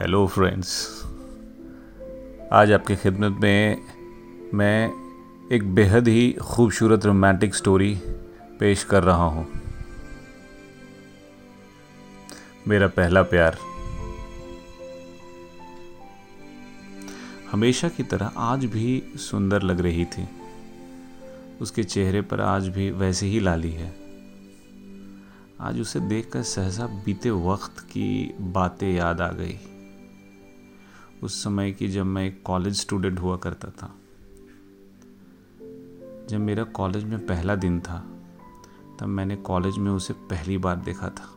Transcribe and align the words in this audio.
Hello 0.00 0.26
friends 0.26 1.02
आज 2.52 2.72
आपकी 2.72 2.96
खिदमत 2.96 3.40
में 3.40 3.82
मैं 4.54 4.90
एक 5.52 5.74
बेहद 5.74 6.08
ही 6.08 6.32
खूबसूरत 6.32 7.06
रोमांटिक 7.06 7.54
स्टोरी 7.54 8.00
पेश 8.60 8.84
कर 8.84 9.02
रहा 9.02 9.24
हूँ। 9.24 9.48
मेरा 12.68 12.88
पहला 12.88 13.22
प्यार। 13.22 13.58
हमेशा 17.52 17.88
की 17.88 18.02
तरह 18.02 18.26
आज 18.36 18.64
भी 18.64 19.02
सुंदर 19.16 19.62
लग 19.62 19.80
रही 19.80 20.04
थी। 20.04 20.28
उसके 21.60 21.84
चेहरे 21.84 22.22
पर 22.22 22.40
आज 22.40 22.68
भी 22.68 22.90
वैसे 22.90 23.26
ही 23.26 23.40
लाली 23.40 23.72
है। 23.72 23.94
आज 25.60 25.80
उसे 25.80 26.00
देखकर 26.00 26.42
सहसा 26.42 26.86
बीते 26.86 27.30
वक्त 27.30 27.80
की 27.80 28.34
बातें 28.40 28.94
याद 28.94 29.20
आ 29.20 29.30
गई। 29.32 29.58
उस 31.22 31.44
समय 31.44 31.72
की 31.72 31.88
जब 31.88 32.06
मैं 32.06 32.26
एक 32.26 32.42
कॉलेज 32.42 32.80
स्टूडेंट 32.80 33.20
हुआ 33.20 33.36
करता 33.36 33.70
था। 33.70 33.94
जब 36.26 36.38
मेरा 36.40 36.64
कॉलेज 36.64 37.04
में 37.04 37.26
पहला 37.26 37.54
दिन 37.54 37.80
था, 37.80 38.06
तब 39.00 39.06
मैंने 39.06 39.36
कॉलेज 39.36 39.78
में 39.78 39.90
उसे 39.90 40.12
पहली 40.12 40.58
बार 40.58 40.76
देखा 40.76 41.08
था। 41.08 41.34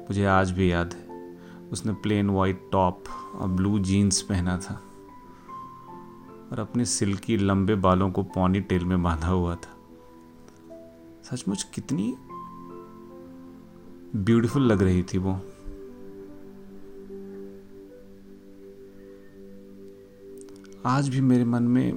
मुझे 0.00 0.24
आज 0.24 0.50
भी 0.50 0.72
याद 0.72 0.94
है। 0.94 1.08
उसने 1.72 1.92
प्लेन 1.92 2.30
वाइट 2.30 2.68
टॉप 2.72 3.04
और 3.34 3.48
ब्लू 3.48 3.78
जीन्स 3.78 4.22
पहना 4.22 4.58
था 4.58 4.74
और 6.52 6.58
अपने 6.58 6.84
सिल्की 6.84 7.36
लंबे 7.36 7.74
बालों 7.74 8.10
को 8.10 8.22
पौनी 8.22 8.60
टेल 8.60 8.84
में 8.84 9.02
बांधा 9.02 9.28
हुआ 9.28 9.54
था। 9.54 9.76
सचमुच 11.22 11.62
कितनी 11.62 12.16
ब्यूटीफुल 14.16 14.62
लग 14.62 14.82
रही 14.82 15.02
थी 15.02 15.18
वो। 15.18 15.40
आज 20.86 21.08
भी 21.08 21.20
मेरे 21.20 21.44
मन 21.44 21.62
में 21.62 21.92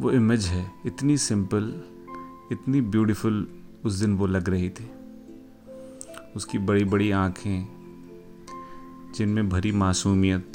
वो 0.00 0.10
इमेज 0.10 0.46
है, 0.46 0.72
इतनी 0.86 1.18
सिंपल 1.18 1.82
इतनी 2.52 2.80
ब्यूटीफुल 2.80 3.48
उस 3.84 3.94
दिन 3.94 4.16
वो 4.16 4.26
लग 4.26 4.48
रही 4.48 4.70
थी। 4.70 4.90
उसकी 6.36 6.58
बड़ी 6.58 6.84
बड़ी 6.84 7.10
आँखें, 7.10 7.68
जिनमें 9.16 9.48
भरी 9.48 9.72
मासूमियत 9.72 10.52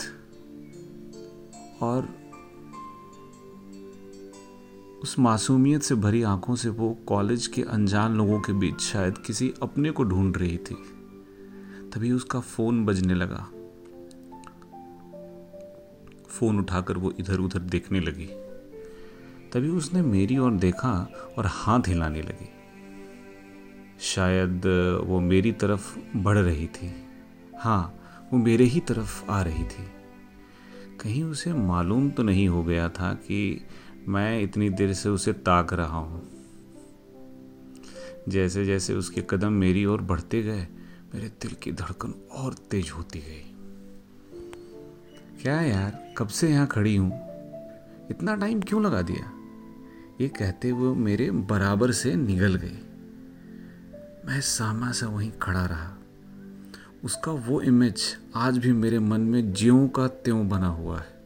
और 1.82 2.10
उस 5.04 5.20
मासूमियत 5.20 5.82
से 5.82 5.96
भरी 5.96 6.24
आँखों 6.24 6.56
से 6.56 6.70
वो 6.70 6.98
कॉलेज 7.08 7.48
के 7.48 7.62
अनजान 7.62 8.18
लोगों 8.18 8.42
के 8.42 8.54
बीच 8.54 8.80
शायद 8.80 9.18
किसी 9.18 9.54
अपने 9.62 9.92
को 9.92 10.04
ढूंढ 10.04 10.38
रही 10.38 10.58
थी। 10.58 10.76
तभी 11.94 12.12
उसका 12.12 12.40
फ़ोन 12.40 12.86
बजने 12.86 13.14
लगा। 13.14 13.48
फ़ोन 16.32 16.60
उठाकर 16.60 16.98
वो 16.98 17.14
इधर 17.20 17.40
उधर 17.40 17.60
देखने 17.60 18.00
लगी। 18.00 18.30
तभी 19.54 19.70
उसने 19.70 20.02
मेरी 20.02 20.38
ओर 20.38 20.52
देखा 20.52 21.10
और 21.38 21.46
हाथ 21.46 21.88
हिलाने 21.88 22.22
लगी। 22.22 22.50
शायद 24.00 24.66
वो 25.04 25.20
मेरी 25.20 25.52
तरफ़ 25.52 25.98
बढ़ 26.16 26.38
रही 26.38 26.68
थी। 26.68 26.94
हाँ 27.60 27.96
वो 28.34 28.40
मेरे 28.40 28.64
ही 28.64 28.80
तरफ़ 28.80 29.26
आ 29.30 29.42
रही 29.42 29.64
थी। 29.64 29.88
कहीं 31.00 31.24
उसे 31.24 31.54
मालूम 31.54 32.10
तो 32.10 32.24
नहीं 32.24 32.48
हो 32.48 32.64
गया 32.64 32.90
था 32.90 33.14
कि 33.14 33.68
मैं 34.08 34.42
इतनी 34.42 34.70
देर 34.70 34.94
से 34.94 35.10
उसे 35.10 35.34
ताक 35.34 35.74
रहा 35.74 35.98
हूँ। 35.98 36.28
जैसे 38.30 38.66
जैसे 38.66 38.94
उसके 38.94 39.22
कदम 39.30 39.54
मेरी 39.54 39.86
ओर 39.86 40.02
बढ़ते 40.02 40.42
गए, 40.44 40.68
मेरे 41.16 41.28
दिल 41.28 41.52
की 41.52 41.72
धड़कन 41.72 42.14
और 42.32 42.54
तेज 42.54 42.90
होती 42.90 43.20
गई। 43.20 43.51
क्या 45.42 45.62
यार, 45.62 46.14
कब 46.18 46.28
से 46.28 46.50
यहाँ 46.50 46.68
खड़ी 46.68 46.96
हूँ? 46.96 47.12
इतना 48.10 48.36
टाइम 48.36 48.62
क्यों 48.62 48.84
लगा 48.84 49.02
दिया? 49.02 49.32
ये 50.22 50.28
कहते 50.28 50.70
हुए 50.70 50.96
मेरे 50.96 51.32
बराबर 51.32 51.92
से 51.92 52.16
निगल 52.16 52.56
गए। 52.56 52.80
मैं 54.26 54.42
सामा 54.42 54.92
सा 54.92 55.08
वहीं 55.08 55.32
खड़ा 55.42 55.66
रहा। 55.66 55.98
उसका 57.04 57.32
वो 57.32 57.62
इमेज 57.62 58.18
आज 58.36 58.58
भी 58.58 58.72
मेरे 58.72 59.00
मन 59.00 59.22
में 59.22 59.54
ज्यों 59.54 59.88
का 59.88 60.08
त्यों 60.08 60.50
बना 60.50 60.68
हुआ 60.68 61.00
है। 61.00 61.24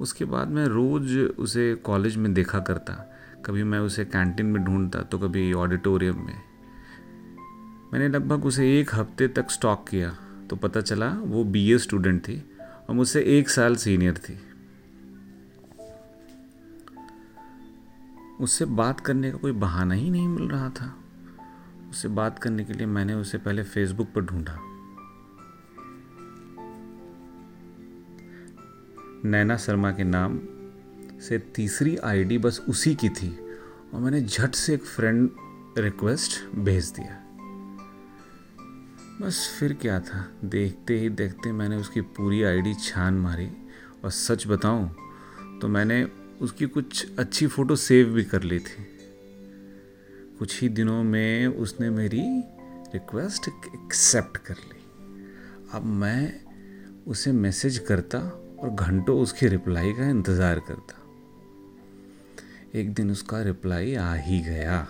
उसके 0.00 0.24
बाद 0.24 0.48
मैं 0.48 0.66
रोज़ 0.66 1.18
उसे 1.18 1.74
कॉलेज 1.74 2.16
में 2.16 2.34
देखा 2.34 2.58
करता। 2.58 2.92
कभी 3.44 3.62
मैं 3.62 3.78
उसे 3.78 4.04
कैंटीन 4.04 4.46
में 4.46 4.64
ढूंढता 4.64 5.02
तो 5.02 5.18
कभी 5.18 5.52
ऑडिटोरियम 5.52 6.26
में। 6.26 6.40
मैंने 7.92 8.08
लगभग 8.08 8.44
उसे 8.44 8.80
एक 8.80 8.94
हफ़्ते 8.94 9.28
तक 9.28 9.50
स्टॉक 9.50 9.88
किया। 9.88 10.16
तो 10.50 10.56
पता 10.56 10.80
चला 10.80 11.08
वो 11.08 11.44
बीए 11.44 11.78
स्टूडेंट 11.78 12.20
थी 12.20 12.50
और 12.88 12.94
मुझसे 12.94 13.22
एक 13.22 13.48
साल 13.48 13.76
सीनियर 13.76 14.18
थी। 14.18 14.38
उससे 18.40 18.64
बात 18.64 19.00
करने 19.00 19.30
का 19.30 19.38
कोई 19.38 19.52
बहाना 19.52 19.94
ही 19.94 20.10
नहीं 20.10 20.28
मिल 20.28 20.48
रहा 20.48 20.70
था। 20.70 20.96
उससे 21.90 22.08
बात 22.08 22.38
करने 22.38 22.64
के 22.64 22.72
लिए 22.72 22.86
मैंने 22.86 23.14
उसे 23.14 23.38
पहले 23.38 23.62
फेसबुक 23.62 24.08
पर 24.14 24.20
ढूंढा। 24.20 24.58
नैना 29.24 29.56
शर्मा 29.56 29.90
के 29.90 30.04
नाम 30.04 30.40
से 31.20 31.38
तीसरी 31.38 31.96
आईडी 31.96 32.38
बस 32.38 32.64
उसी 32.68 32.94
की 32.94 33.08
थी 33.08 33.38
और 33.94 34.00
मैंने 34.00 34.20
झट 34.20 34.54
से 34.54 34.74
एक 34.74 34.84
फ्रेंड 34.84 35.30
रिक्वेस्ट 35.78 36.54
भेज 36.54 36.90
दिया। 36.90 37.25
बस 39.20 39.36
फिर 39.58 39.72
क्या 39.72 39.98
था? 40.00 40.26
देखते 40.44 40.98
ही 40.98 41.08
देखते 41.10 41.52
मैंने 41.52 41.76
उसकी 41.76 42.00
पूरी 42.16 42.42
आईडी 42.42 42.74
छान 42.74 43.14
मारी। 43.14 43.48
और 44.04 44.10
सच 44.10 44.46
बताऊँ 44.46 45.58
तो 45.60 45.68
मैंने 45.68 46.02
उसकी 46.40 46.66
कुछ 46.66 47.18
अच्छी 47.18 47.46
फ़ोटो 47.46 47.76
सेव 47.76 48.08
भी 48.08 48.24
कर 48.24 48.42
ली 48.42 48.58
थी। 48.58 48.84
कुछ 50.38 50.60
ही 50.60 50.68
दिनों 50.68 51.02
में 51.04 51.46
उसने 51.46 51.90
मेरी 51.90 52.22
रिक्वेस्ट 52.92 53.48
एक्सेप्ट 53.48 54.36
कर 54.36 54.54
ली। 54.54 54.80
अब 55.74 55.84
मैं 55.94 56.32
उसे 57.06 57.32
मैसेज 57.32 57.78
करता 57.78 58.18
और 58.60 58.70
घंटों 58.70 59.20
उसकी 59.20 59.48
रिप्लाई 59.48 59.92
का 59.92 60.08
इंतज़ार 60.10 60.60
करता। 60.68 61.02
एक 62.78 62.92
दिन 62.94 63.10
उसका 63.10 63.42
रिप्लाई 63.42 63.94
आ 63.94 64.14
ही 64.14 64.40
गया। 64.40 64.86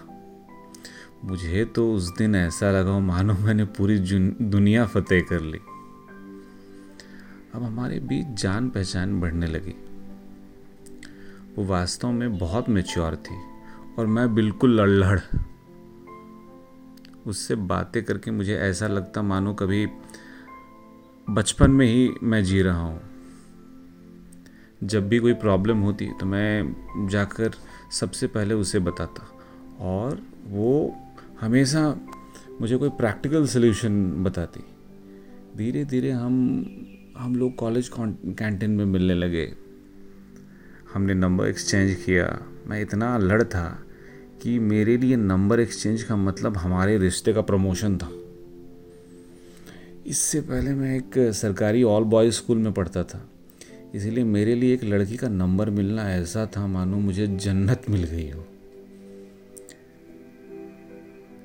मुझे 1.24 1.64
तो 1.64 1.92
उस 1.94 2.16
दिन 2.16 2.34
ऐसा 2.34 2.70
लगा, 2.70 2.98
मानो 2.98 3.34
मैंने 3.34 3.64
पूरी 3.64 3.98
दुनिया 3.98 4.86
फतेह 4.86 5.20
कर 5.20 5.40
ली। 5.40 5.58
अब 7.54 7.62
हमारे 7.62 7.98
बीच 8.00 8.26
जान 8.40 8.68
पहचान 8.70 9.20
बढ़ने 9.20 9.46
लगी। 9.46 9.74
वो 11.56 11.64
वास्तव 11.64 12.10
में 12.10 12.38
बहुत 12.38 12.68
मेच्योर 12.68 13.16
थी 13.16 13.36
और 13.98 14.06
मैं 14.06 14.34
बिल्कुल 14.34 14.80
लड़लड़। 14.80 15.18
उससे 17.26 17.54
बातें 17.54 18.04
करके 18.04 18.30
मुझे 18.30 18.56
ऐसा 18.56 18.86
लगता, 18.86 19.22
मानो 19.22 19.54
कभी 19.54 19.86
बचपन 21.30 21.70
में 21.70 21.86
ही 21.86 22.10
मैं 22.22 22.44
जी 22.44 22.62
रहा 22.62 22.80
हूँ। 22.80 23.00
जब 24.84 25.08
भी 25.08 25.18
कोई 25.18 25.34
प्रॉब्लम 25.34 25.78
होती 25.78 26.08
तो 26.20 26.26
मैं 26.26 27.08
जाकर 27.08 27.52
सबसे 27.90 28.26
पहले 28.26 28.54
उसे 28.54 28.78
बताता 28.78 29.26
और 29.80 30.22
वो 30.46 30.96
हमेशा 31.40 32.00
मुझे 32.60 32.76
कोई 32.76 32.88
प्रैक्टिकल 32.88 33.46
सोल्यूशन 33.46 34.24
बताती। 34.24 34.60
धीरे 35.56 35.84
धीरे 35.84 36.10
हम 36.10 36.34
हम 37.18 37.36
लोग 37.36 37.54
कॉलेज 37.54 37.90
कैंटीन 37.98 38.70
में 38.70 38.84
मिलने 38.84 39.14
लगे। 39.14 39.52
हमने 40.94 41.14
नंबर 41.14 41.46
एक्सचेंज 41.46 41.94
किया। 41.94 42.46
मैं 42.66 42.82
इतना 42.82 43.18
लड़ 43.18 43.42
था 43.42 43.84
कि 44.42 44.58
मेरे 44.58 44.96
लिए 44.96 45.16
नंबर 45.16 45.60
एक्सचेंज 45.60 46.02
का 46.02 46.16
मतलब 46.16 46.56
हमारे 46.56 46.98
रिश्ते 46.98 47.32
का 47.32 47.40
प्रमोशन 47.40 47.98
था। 47.98 48.10
इससे 50.06 50.40
पहले 50.40 50.74
मैं 50.74 50.96
एक 50.96 51.32
सरकारी 51.32 51.82
ऑल 51.82 52.04
बॉयज़ 52.04 52.34
स्कूल 52.34 52.58
में 52.58 52.72
पढ़ता 52.72 53.04
था। 53.04 53.28
इसीलिए 53.94 54.24
मेरे 54.24 54.54
लिए 54.54 54.74
एक 54.74 54.84
लड़की 54.84 55.16
का 55.16 55.28
नंबर 55.28 55.70
मिलना 55.70 56.10
ऐसा 56.10 56.50
था 56.56 56.66
मानो 56.66 56.96
मुझे 56.96 57.26
जन्नत 57.26 57.82
मिल 57.90 58.04
गई 58.04 58.30
हो। 58.30 58.46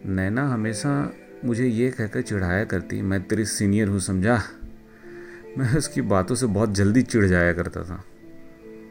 नैना 0.05 0.47
हमेशा 0.47 1.13
मुझे 1.45 1.67
ये 1.67 1.91
कहकर 1.91 2.21
चिढ़ाया 2.21 2.63
करती, 2.65 3.01
मैं 3.01 3.23
तेरी 3.23 3.45
सीनियर 3.45 3.87
हूँ, 3.87 3.99
समझा? 3.99 4.41
मैं 5.57 5.77
उसकी 5.77 6.01
बातों 6.01 6.35
से 6.35 6.45
बहुत 6.45 6.73
जल्दी 6.73 7.01
चिढ़ 7.01 7.25
जाया 7.25 7.53
करता 7.53 7.83
था। 7.83 8.03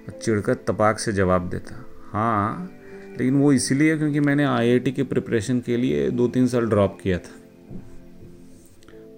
और 0.08 0.18
चिढ़कर 0.22 0.54
तपाक 0.54 0.98
से 0.98 1.12
जवाब 1.12 1.50
देता 1.50 1.86
हाँ 2.12 2.72
लेकिन 3.10 3.34
वो 3.34 3.52
इसीलिए 3.52 3.96
क्योंकि 3.98 4.20
मैंने 4.20 4.44
आईआईटी 4.44 4.92
के 4.92 5.02
प्रिपरेशन 5.02 5.60
के 5.60 5.76
लिए 5.76 6.10
दो 6.10 6.28
तीन 6.28 6.46
साल 6.46 6.66
ड्रॉप 6.66 6.98
किया 7.02 7.18
था। 7.18 7.36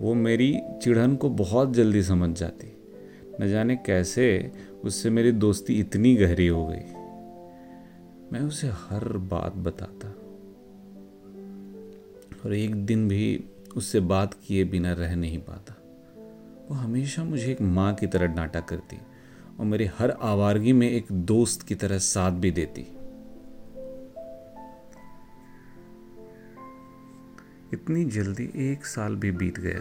वो 0.01 0.15
मेरी 0.15 0.61
चिढ़न 0.83 1.17
को 1.17 1.31
बहुत 1.31 1.75
जल्दी 1.75 2.03
समझ 2.03 2.39
जाती। 2.39 2.77
न 3.41 3.49
जाने 3.49 3.77
कैसे 3.77 4.53
उससे 4.85 5.11
मेरी 5.11 5.33
दोस्ती 5.33 5.81
इतनी 5.81 6.15
गहरी 6.17 6.47
हो 6.47 6.67
गई। 6.67 6.95
मैं 8.33 8.41
उसे 8.41 8.69
हर 8.69 9.17
बात 9.17 9.57
बताता 9.57 10.12
और 12.45 12.55
एक 12.55 12.75
दिन 12.87 13.07
भी 13.09 13.45
उससे 13.77 14.01
बात 14.01 14.35
किए 14.47 14.65
बिना 14.65 14.93
रह 14.93 15.15
नहीं 15.17 15.39
पाता। 15.39 15.77
वो 16.71 16.75
हमेशा 16.75 17.25
मुझे 17.25 17.51
एक 17.53 17.61
माँ 17.61 17.95
की 17.95 18.07
तरह 18.07 18.27
डांटा 18.27 18.61
करती 18.61 18.97
और 19.61 19.67
मेरे 19.67 19.91
हर 19.99 20.11
आवारगी 20.23 20.73
में 20.73 20.89
एक 20.91 21.13
दोस्त 21.13 21.63
की 21.63 21.75
तरह 21.75 21.99
साथ 21.99 22.33
भी 22.33 22.51
देती। 22.51 22.87
इतनी 27.73 28.05
जल्दी 28.05 28.51
एक 28.63 28.87
साल 28.87 29.15
भी 29.17 29.31
बीत 29.33 29.59
गया 29.61 29.81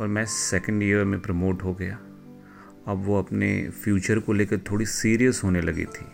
और 0.00 0.08
मैं 0.08 0.24
सेकंड 0.26 0.82
ईयर 0.82 1.04
में 1.04 1.20
प्रमोट 1.20 1.62
हो 1.62 1.74
गया। 1.74 1.98
अब 2.88 3.02
वो 3.04 3.18
अपने 3.18 3.48
फ्यूचर 3.70 4.18
को 4.18 4.32
लेकर 4.32 4.58
थोड़ी 4.70 4.86
सीरियस 4.86 5.40
होने 5.44 5.60
लगी 5.60 5.84
थी, 5.86 6.04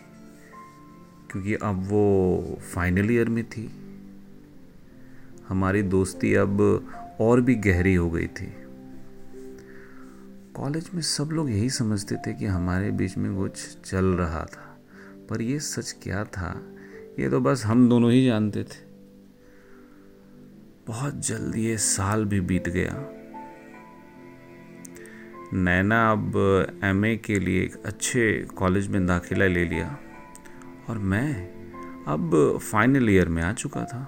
क्योंकि 1.31 1.53
अब 1.55 1.83
वो 1.87 2.59
फाइनल 2.73 3.11
ईयर 3.11 3.29
में 3.29 3.43
थी। 3.45 3.69
हमारी 5.49 5.81
दोस्ती 5.83 6.33
अब 6.35 6.61
और 7.21 7.41
भी 7.41 7.55
गहरी 7.57 7.93
हो 7.95 8.09
गई 8.09 8.27
थी। 8.29 8.47
कॉलेज 10.55 10.89
में 10.93 11.01
सब 11.01 11.29
लोग 11.31 11.49
यही 11.49 11.69
समझते 11.69 12.15
थे 12.17 12.33
कि 12.33 12.45
हमारे 12.45 12.91
बीच 12.91 13.17
में 13.17 13.35
कुछ 13.37 13.77
चल 13.85 14.05
रहा 14.15 14.43
था, 14.45 14.65
पर 15.29 15.41
ये 15.41 15.59
सच 15.59 15.95
क्या 16.03 16.23
था, 16.27 16.51
ये 17.19 17.29
तो 17.29 17.39
बस 17.39 17.63
हम 17.65 17.87
दोनों 17.89 18.11
ही 18.11 18.25
जानते 18.25 18.63
थे। 18.63 18.87
बहुत 20.87 21.25
जल्द 21.27 21.55
ये 21.55 21.77
साल 21.77 22.25
भी 22.25 22.39
बीत 22.41 22.69
गया। 22.69 22.93
नैना 25.55 26.11
अब 26.11 26.35
एमए 26.83 27.15
के 27.15 27.39
लिए 27.39 27.63
एक 27.63 27.75
अच्छे 27.85 28.31
कॉलेज 28.55 28.87
में 28.87 29.05
दाखिला 29.07 29.47
ले 29.47 29.65
लिया, 29.65 29.97
और 30.89 30.97
मैं 30.97 31.33
अब 32.07 32.59
फाइनल 32.61 33.09
ईयर 33.09 33.29
में 33.29 33.43
आ 33.43 33.51
चुका 33.53 33.83
था। 33.83 34.05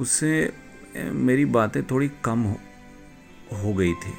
उससे 0.00 0.52
मेरी 0.96 1.44
बातें 1.44 1.82
थोड़ी 1.82 2.10
कम 2.24 2.42
हो, 2.42 2.56
हो 3.54 3.72
गई 3.74 3.92
थी। 3.94 4.12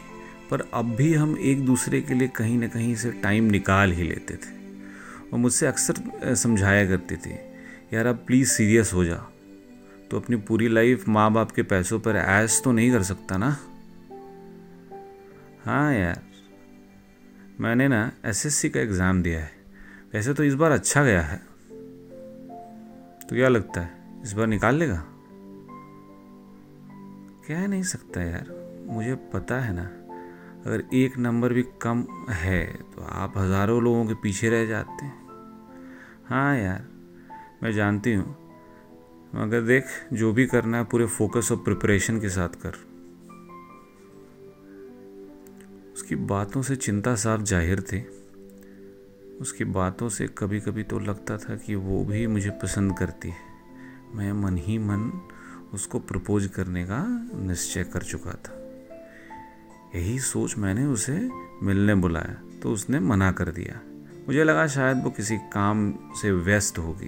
पर 0.51 0.61
अब 0.73 0.95
भी 0.95 1.13
हम 1.13 1.37
एक 1.41 1.65
दूसरे 1.65 2.01
के 2.01 2.13
लिए 2.13 2.27
कहीं 2.27 2.57
ना 2.57 2.67
कहीं 2.67 2.95
से 2.95 3.11
टाइम 3.13 3.43
निकाल 3.43 3.91
ही 3.91 4.03
लेते 4.03 4.33
थे। 4.35 4.53
और 5.25 5.39
मुझसे 5.39 5.67
अक्सर 5.67 6.35
समझाया 6.35 6.85
करती 6.87 7.15
थी 7.17 7.33
यार 7.93 8.05
अब 8.05 8.23
प्लीज़ 8.27 8.49
सीरियस 8.49 8.93
हो 8.93 9.05
जा। 9.05 9.15
तो 10.11 10.19
अपनी 10.19 10.35
पूरी 10.37 10.67
लाइफ 10.67 11.07
माँ 11.07 11.31
बाप 11.33 11.51
के 11.51 11.63
पैसों 11.63 11.99
पर 11.99 12.15
ऐश 12.15 12.61
तो 12.63 12.71
नहीं 12.71 12.91
कर 12.91 13.03
सकता 13.03 13.37
ना? 13.37 13.57
हाँ 15.65 15.93
यार 15.93 16.21
मैंने 17.59 17.87
ना 17.87 18.11
एसएससी 18.25 18.69
का 18.69 18.79
एग्ज़ाम 18.79 19.21
दिया 19.23 19.39
है। 19.39 19.51
वैसे 20.13 20.33
तो 20.33 20.43
इस 20.43 20.53
बार 20.53 20.71
अच्छा 20.71 21.03
गया 21.03 21.21
है। 21.21 21.37
तो 23.19 23.35
क्या 23.35 23.49
लगता 23.49 23.81
है 23.81 24.21
इस 24.23 24.33
बार 24.33 24.47
निकाल 24.47 24.75
लेगा? 24.75 25.03
कह 27.47 27.67
नहीं 27.67 27.83
सकता 27.83 28.21
यार। 28.21 28.47
मुझे 28.87 29.15
पता 29.33 29.59
है 29.59 29.73
ना, 29.73 29.83
अगर 30.65 30.83
एक 30.93 31.17
नंबर 31.17 31.53
भी 31.53 31.63
कम 31.81 32.05
है 32.31 32.65
तो 32.95 33.01
आप 33.03 33.37
हज़ारों 33.37 33.81
लोगों 33.83 34.05
के 34.05 34.13
पीछे 34.13 34.49
रह 34.49 34.65
जाते 34.65 35.05
हैं। 35.05 35.13
हाँ 36.25 36.57
यार, 36.57 36.87
मैं 37.63 37.71
जानती 37.71 38.13
हूँ। 38.13 38.35
मगर 39.35 39.61
देख, 39.61 39.85
जो 40.13 40.31
भी 40.33 40.45
करना 40.45 40.77
है, 40.77 40.83
पूरे 40.83 41.05
फोकस 41.07 41.51
और 41.51 41.57
प्रिपरेशन 41.57 42.19
के 42.19 42.29
साथ 42.29 42.49
कर। 42.65 42.75
उसकी 45.93 46.15
बातों 46.15 46.61
से 46.61 46.75
चिंता 46.75 47.15
साफ़ 47.15 47.41
ज़ाहिर 47.41 47.81
थी। 47.81 48.01
उसकी 49.41 49.63
बातों 49.63 50.09
से 50.09 50.27
कभी 50.27 50.59
कभी 50.59 50.83
तो 50.83 50.99
लगता 50.99 51.37
था 51.37 51.55
कि 51.55 51.75
वो 51.75 52.03
भी 52.05 52.25
मुझे 52.27 52.49
पसंद 52.63 52.97
करती 52.97 53.29
है। 53.29 53.53
मैं 54.15 54.31
मन 54.33 54.57
ही 54.57 54.77
मन 54.79 55.09
उसको 55.73 55.99
प्रपोज 55.99 56.47
करने 56.47 56.85
का 56.85 57.29
निश्चय 57.35 57.83
कर 57.83 58.03
चुका 58.03 58.31
था। 58.31 58.61
यही 59.95 60.19
सोच 60.19 60.57
मैंने 60.57 60.85
उसे 60.85 61.29
मिलने 61.63 61.95
बुलाया 61.95 62.59
तो 62.63 62.71
उसने 62.71 62.99
मना 62.99 63.31
कर 63.31 63.51
दिया। 63.51 63.81
मुझे 64.27 64.43
लगा 64.43 64.67
शायद 64.67 65.03
वो 65.03 65.09
किसी 65.09 65.37
काम 65.37 65.93
से 66.21 66.31
व्यस्त 66.31 66.77
होगी। 66.77 67.07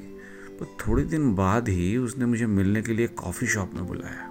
पर 0.59 0.65
थोड़े 0.65 1.03
दिन 1.03 1.35
बाद 1.35 1.69
ही 1.69 1.97
उसने 1.97 2.25
मुझे 2.25 2.45
मिलने 2.45 2.81
के 2.81 2.93
लिए 2.93 3.07
कॉफ़ी 3.07 3.47
शॉप 3.47 3.73
में 3.73 3.87
बुलाया। 3.87 4.29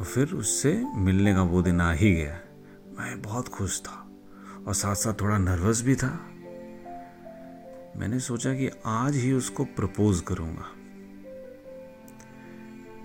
और 0.00 0.06
फिर 0.06 0.32
उससे 0.32 0.86
मिलने 0.96 1.34
का 1.34 1.42
वो 1.42 1.62
दिन 1.62 1.80
आ 1.80 1.92
ही 1.92 2.14
गया। 2.14 2.40
मैं 2.98 3.22
बहुत 3.22 3.48
खुश 3.48 3.80
था 3.80 4.10
और 4.66 4.74
साथ 4.74 4.94
साथ 4.94 5.20
थोड़ा 5.20 5.38
नर्वस 5.38 5.82
भी 5.82 5.94
था। 5.94 6.29
मैंने 8.00 8.18
सोचा 8.20 8.52
कि 8.54 8.68
आज 8.86 9.16
ही 9.16 9.32
उसको 9.32 9.64
प्रपोज 9.76 10.20
करूँगा। 10.20 10.64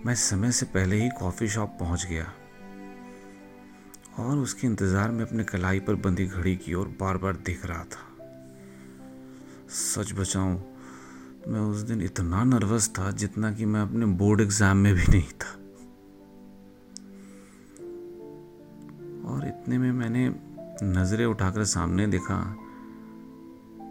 मैं 0.06 0.13
समय 0.15 0.51
से 0.51 0.65
पहले 0.65 1.01
ही 1.01 1.09
कॉफ़ी 1.09 1.47
शॉप 1.47 1.75
पहुँच 1.80 2.06
गया 2.06 2.31
और 4.19 4.38
उसके 4.38 4.68
इंतज़ार 4.68 5.12
में 5.12 5.25
अपने 5.25 5.44
कलाई 5.44 5.80
पर 5.80 5.95
बंधी 5.95 6.25
घड़ी 6.25 6.56
की 6.56 6.74
ओर 6.74 6.88
बार 7.00 7.18
बार 7.18 7.36
देख 7.36 7.65
रहा 7.65 7.83
था। 7.83 8.07
सच 9.69 10.13
बचाऊं 10.13 10.57
मैं 11.47 11.59
उस 11.62 11.81
दिन 11.81 12.01
इतना 12.01 12.44
नर्वस 12.44 12.89
था 12.89 13.12
जितना 13.12 13.53
कि 13.53 13.65
मैं 13.65 13.81
अपने 13.81 14.06
बोर्ड 14.06 14.42
एग्ज़ाम 14.42 14.77
में 14.77 14.94
भी 14.95 15.03
नहीं 15.09 15.31
था। 15.42 15.53
और 19.30 19.47
इतने 19.47 19.77
में 19.77 19.92
मैंने 19.92 20.27
नज़रें 20.83 21.25
उठाकर 21.25 21.63
सामने 21.65 22.07
देखा 22.07 22.44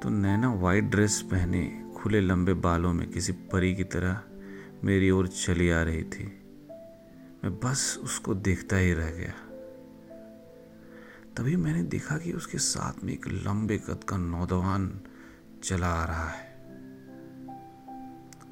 तो 0.04 0.10
नैना 0.10 0.52
वाइट 0.54 0.84
ड्रेस 0.84 1.22
पहने 1.22 1.92
खुले 1.96 2.20
लंबे 2.20 2.54
बालों 2.54 2.92
में 2.92 3.10
किसी 3.10 3.32
परी 3.32 3.74
की 3.74 3.84
तरह 3.84 4.20
मेरी 4.84 5.10
ओर 5.10 5.28
चली 5.28 5.70
आ 5.70 5.82
रही 5.82 6.02
थी। 6.02 6.24
मैं 7.44 7.60
बस 7.60 8.00
उसको 8.02 8.34
देखता 8.34 8.76
ही 8.76 8.92
रह 8.92 9.10
गया। 9.10 9.32
तभी 11.36 11.56
मैंने 11.56 11.82
देखा 11.82 12.18
कि 12.18 12.32
उसके 12.32 12.58
साथ 12.58 13.04
में 13.04 13.12
एक 13.12 13.28
लंबे 13.28 13.78
कद 13.78 14.04
का 14.08 14.16
नौजवान 14.16 15.00
चला 15.64 15.88
आ 15.88 16.04
रहा 16.04 16.28
है। 16.28 16.58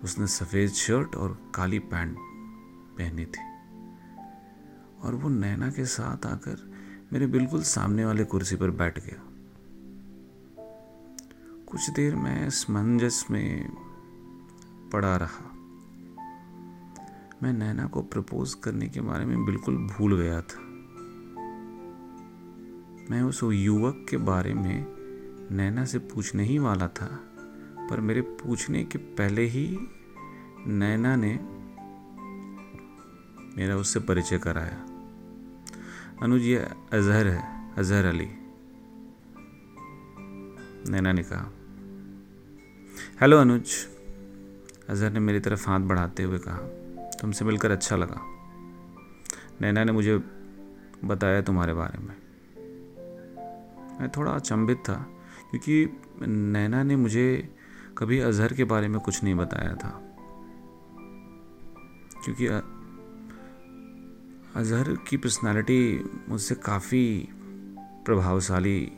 उसने 0.05 0.27
सफ़ेद 0.27 0.71
शर्ट 0.71 1.15
और 1.15 1.53
काली 1.55 1.79
पैंट 1.79 2.17
पहनी 2.99 3.25
थी 3.25 3.45
और 5.03 5.15
वो 5.15 5.29
नैना 5.29 5.71
के 5.71 5.85
साथ 5.85 6.27
आकर 6.27 6.73
मेरे 7.13 7.27
बिल्कुल 7.27 7.63
सामने 7.63 8.05
वाले 8.05 8.25
कुर्सी 8.25 8.57
पर 8.57 8.71
बैठ 8.71 8.99
गया। 8.99 9.32
कुछ 11.73 11.91
देर 11.91 12.15
मैं 12.15 12.51
समंजस 12.51 13.27
में 13.31 13.71
पड़ा 14.93 15.17
रहा। 15.17 15.53
मैं 17.43 17.53
नैना 17.53 17.87
को 17.87 18.03
प्रपोज 18.03 18.55
करने 18.55 18.89
के 18.89 19.01
बारे 19.01 19.25
में 19.25 19.45
बिल्कुल 19.45 19.77
भूल 19.77 20.17
गया 20.17 20.41
था। 20.41 20.61
मैं 23.11 23.23
उस 23.23 23.41
युवक 23.43 24.07
के 24.11 24.17
बारे 24.17 24.55
में 24.55 24.87
नैना 25.51 25.85
से 25.85 25.99
पूछने 25.99 26.45
ही 26.45 26.59
वाला 26.59 26.89
था, 26.89 27.21
पर 27.91 28.01
मेरे 28.01 28.21
पूछने 28.21 28.85
के 28.85 28.99
पहले 28.99 29.43
ही 29.43 29.79
नैना 30.67 31.17
ने 31.17 31.41
मेरा 33.57 33.77
उससे 33.77 34.01
परिचय 34.01 34.39
कराया। 34.39 34.87
अनुज, 36.23 36.43
ये 36.43 36.57
अजहर 36.93 37.27
है, 37.27 37.75
अजहर 37.75 38.05
अली। 38.05 38.29
नैना 40.93 41.13
ने 41.13 41.23
कहा 41.23 41.53
हेलो 43.21 43.39
अनुज, 43.39 43.71
अजहर 44.89 45.11
ने 45.11 45.21
मेरी 45.21 45.41
तरफ़ 45.41 45.71
हाथ 45.71 45.81
बढ़ाते 45.81 46.23
हुए 46.23 46.39
कहा, 46.39 46.57
तुमसे 47.21 47.45
मिलकर 47.45 47.71
अच्छा 47.71 47.97
लगा। 47.97 48.21
नैना 49.61 49.85
ने 49.85 49.93
मुझे 49.93 50.21
बताया 51.05 51.43
तुम्हारे 51.43 51.75
बारे 51.75 51.99
में। 51.99 52.17
मैं 54.01 54.09
थोड़ा 54.09 54.33
अचंभित 54.33 54.79
था, 54.79 54.95
क्योंकि 55.51 56.01
नैना 56.27 56.83
ने 56.83 56.97
मुझे 56.97 57.57
कभी 57.99 58.19
अजहर 58.19 58.53
के 58.53 58.65
बारे 58.65 58.89
में 58.89 59.01
कुछ 59.01 59.25
नहीं 59.25 59.35
बताया 59.35 59.75
था। 59.75 60.17
क्योंकि 62.25 62.47
अजहर 64.57 64.97
की 65.09 65.17
पर्सनालिटी 65.17 66.11
मुझसे 66.29 66.55
काफ़ी 66.55 67.29
प्रभावशाली 67.79 68.93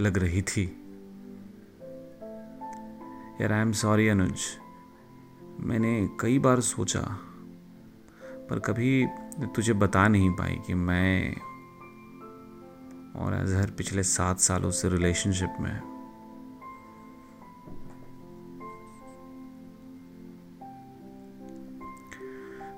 लग 0.00 0.18
रही 0.18 0.42
थी। 0.42 0.85
यार 3.40 3.52
आई 3.52 3.60
एम 3.60 3.72
सॉरी 3.72 4.08
अनुज 4.08 4.40
मैंने 5.60 6.08
कई 6.20 6.38
बार 6.38 6.60
सोचा, 6.60 7.00
पर 8.50 8.58
कभी 8.58 9.06
तुझे 9.56 9.72
बता 9.72 10.08
नहीं 10.08 10.30
पाई 10.30 10.58
कि 10.66 10.74
मैं 10.74 11.36
और 13.14 13.32
अजहर 13.32 13.70
पिछले 13.70 14.02
सात 14.02 14.40
सालों 14.40 14.70
से 14.70 14.88
रिलेशनशिप 14.88 15.56
में 15.60 15.80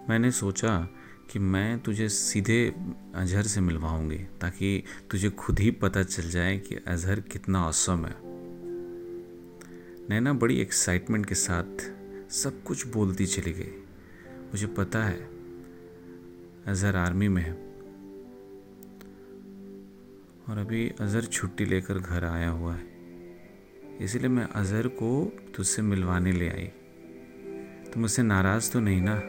मैंने 0.08 0.30
सोचा 0.30 0.78
कि 1.32 1.38
मैं 1.38 1.78
तुझे 1.78 2.08
सीधे 2.08 2.74
अजहर 3.14 3.42
से 3.42 3.60
मिलवाऊँगी, 3.60 4.18
ताकि 4.18 4.84
तुझे 5.10 5.30
खुद 5.30 5.58
ही 5.58 5.70
पता 5.70 6.02
चल 6.02 6.30
जाए 6.30 6.58
कि 6.58 6.74
अजहर 6.74 7.20
कितना 7.20 7.66
औसम 7.66 8.06
है। 8.06 8.27
नैना 10.10 10.32
बड़ी 10.32 10.60
एक्साइटमेंट 10.60 11.26
के 11.26 11.34
साथ 11.34 11.92
सब 12.30 12.62
कुछ 12.62 12.86
बोलती 12.86 13.26
चली 13.26 13.52
गई। 13.52 13.70
मुझे 14.42 14.66
पता 14.66 15.04
है, 15.04 15.28
अजहर 16.66 16.96
आर्मी 16.96 17.28
में 17.28 17.42
है। 17.42 17.52
और 20.48 20.58
अभी 20.58 20.88
अजहर 20.88 21.24
छुट्टी 21.24 21.64
लेकर 21.64 21.98
घर 21.98 22.24
आया 22.24 22.48
हुआ 22.48 22.74
है। 22.74 22.86
इसलिए 24.00 24.28
मैं 24.28 24.44
अजहर 24.44 24.88
को 24.88 25.32
तुझसे 25.56 25.82
मिलवाने 25.82 26.32
ले 26.32 26.48
आई। 26.48 26.66
तो 27.90 28.00
मुझसे 28.00 28.22
नाराज़ 28.22 28.72
तो 28.72 28.80
नहीं 28.80 29.02
ना, 29.02 29.22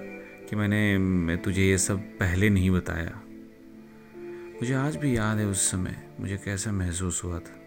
कि 0.50 0.56
मैंने, 0.56 0.98
मैं 0.98 1.42
तुझे 1.42 1.64
ये 1.64 1.78
सब 1.78 2.00
पहले 2.00 2.50
नहीं 2.50 2.72
बताया। 2.72 3.22
मुझे 4.62 4.74
आज 4.74 4.96
भी 4.96 5.18
याद 5.18 5.38
है 5.38 5.48
उस 5.48 5.72
समय, 5.72 6.10
मुझे 6.20 6.38
कैसा 6.38 6.72
महसूस 6.72 7.24
हुआ 7.24 7.40
था। 7.40 7.59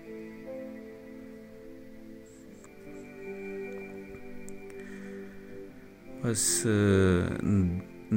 बस 6.24 6.62